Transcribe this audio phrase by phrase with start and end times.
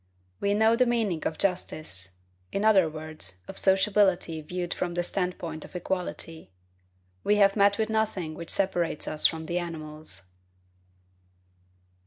[0.39, 2.15] We know the meaning of justice;
[2.51, 6.49] in other words, of sociability viewed from the standpoint of equality.
[7.23, 10.23] We have met with nothing which separates us from the animals.